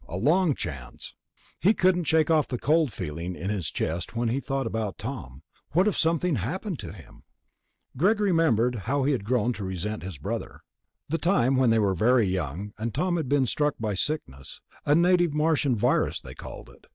A 0.07 0.17
long 0.17 0.55
chance. 0.55 1.13
He 1.59 1.75
couldn't 1.75 2.05
shake 2.05 2.31
off 2.31 2.47
the 2.47 2.57
cold 2.57 2.91
feeling 2.91 3.35
in 3.35 3.51
his 3.51 3.69
chest 3.69 4.15
when 4.15 4.29
he 4.29 4.39
thought 4.39 4.65
about 4.65 4.97
Tom. 4.97 5.43
What 5.73 5.87
if 5.87 5.95
something 5.95 6.37
happened 6.37 6.79
to 6.79 6.91
him.... 6.91 7.21
Greg 7.95 8.19
remembered 8.19 8.73
how 8.89 9.03
he 9.03 9.11
had 9.11 9.23
grown 9.23 9.53
to 9.53 9.63
resent 9.63 10.01
his 10.01 10.17
brother. 10.17 10.61
The 11.09 11.19
time 11.19 11.55
when 11.55 11.69
they 11.69 11.77
were 11.77 11.93
very 11.93 12.25
young 12.25 12.73
and 12.79 12.91
Tom 12.95 13.15
had 13.15 13.29
been 13.29 13.45
struck 13.45 13.75
by 13.79 13.91
the 13.91 13.97
sickness, 13.97 14.59
a 14.87 14.95
native 14.95 15.35
Martian 15.35 15.75
virus 15.75 16.19
they 16.19 16.33
called 16.33 16.71
it. 16.71 16.85